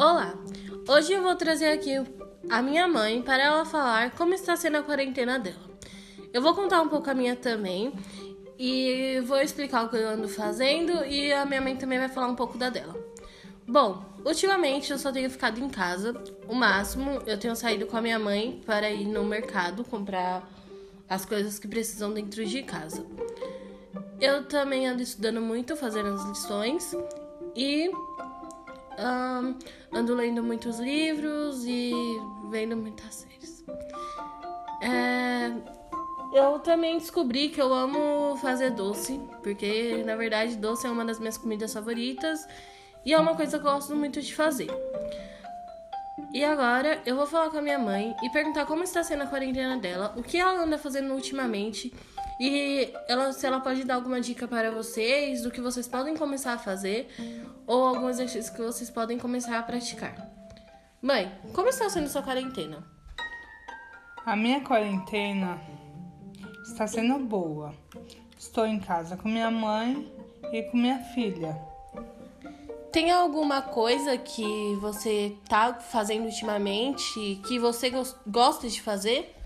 [0.00, 0.32] Olá!
[0.88, 1.90] Hoje eu vou trazer aqui
[2.48, 5.60] a minha mãe para ela falar como está sendo a quarentena dela.
[6.32, 7.92] Eu vou contar um pouco a minha também
[8.58, 12.28] e vou explicar o que eu ando fazendo e a minha mãe também vai falar
[12.28, 12.96] um pouco da dela.
[13.68, 16.14] Bom, ultimamente eu só tenho ficado em casa.
[16.48, 20.48] O máximo eu tenho saído com a minha mãe para ir no mercado comprar
[21.10, 23.04] as coisas que precisam dentro de casa.
[24.18, 26.96] Eu também ando estudando muito, fazendo as lições
[27.54, 27.90] e
[29.00, 29.56] um,
[29.92, 31.92] ando lendo muitos livros e
[32.50, 33.64] vendo muitas séries.
[34.82, 35.52] É,
[36.32, 41.18] eu também descobri que eu amo fazer doce, porque na verdade doce é uma das
[41.18, 42.46] minhas comidas favoritas
[43.04, 44.70] e é uma coisa que eu gosto muito de fazer.
[46.32, 49.26] E agora eu vou falar com a minha mãe e perguntar como está sendo a
[49.26, 51.92] quarentena dela, o que ela anda fazendo ultimamente
[52.40, 56.54] e ela, se ela pode dar alguma dica para vocês do que vocês podem começar
[56.54, 57.06] a fazer
[57.66, 60.26] ou algum exercício que vocês podem começar a praticar.
[61.02, 62.82] Mãe, como está sendo sua quarentena?
[64.24, 65.60] A minha quarentena
[66.64, 67.74] está sendo boa.
[68.38, 70.10] Estou em casa com minha mãe
[70.50, 71.54] e com minha filha.
[72.90, 77.92] Tem alguma coisa que você está fazendo ultimamente que você
[78.26, 79.36] gosta de fazer?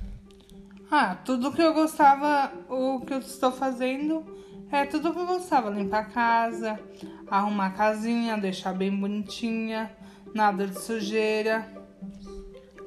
[0.97, 4.25] Ah, tudo que eu gostava, o que eu estou fazendo
[4.71, 6.81] é tudo que eu gostava: limpar a casa,
[7.27, 9.91] arrumar a casinha, deixar bem bonitinha,
[10.33, 11.69] nada de sujeira.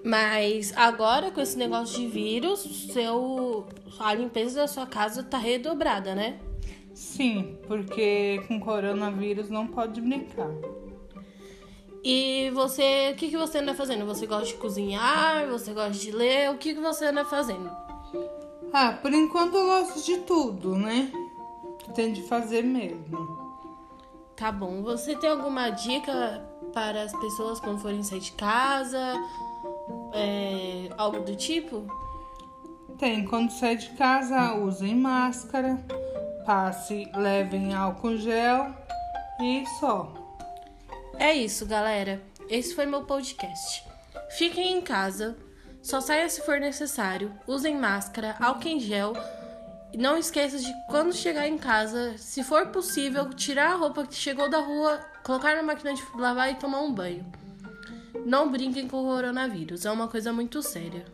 [0.05, 3.67] Mas agora com esse negócio de vírus, seu,
[3.99, 6.39] a limpeza da sua casa tá redobrada, né?
[6.93, 10.51] Sim, porque com coronavírus não pode brincar.
[12.01, 14.05] E você, o que, que você anda fazendo?
[14.05, 15.45] Você gosta de cozinhar?
[15.47, 16.51] Você gosta de ler?
[16.51, 17.69] O que, que você anda fazendo?
[18.73, 21.11] Ah, por enquanto eu gosto de tudo, né?
[21.95, 23.47] Tem de fazer mesmo.
[24.35, 24.83] Tá bom.
[24.83, 29.15] Você tem alguma dica para as pessoas quando forem sair de casa?
[30.13, 31.85] É, algo do tipo?
[32.97, 33.25] Tem.
[33.25, 35.83] Quando sair de casa, usem máscara,
[36.45, 38.73] passe, levem álcool gel
[39.41, 40.13] e só.
[41.17, 42.21] É isso, galera.
[42.49, 43.83] Esse foi meu podcast.
[44.37, 45.35] Fiquem em casa
[45.81, 47.31] só saia se for necessário.
[47.47, 49.13] Usem máscara, álcool em gel.
[49.93, 54.15] E não esqueça de quando chegar em casa, se for possível, tirar a roupa que
[54.15, 57.25] chegou da rua, colocar na máquina de lavar e tomar um banho.
[58.25, 61.05] Não brinquem com o coronavírus, é uma coisa muito séria.